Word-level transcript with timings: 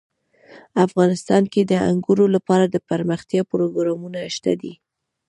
افغانستان 0.85 1.43
کې 1.53 1.61
د 1.63 1.73
انګورو 1.89 2.25
لپاره 2.35 2.65
دپرمختیا 2.65 3.41
پروګرامونه 3.51 4.19
شته 4.35 4.51
دي. 4.61 4.73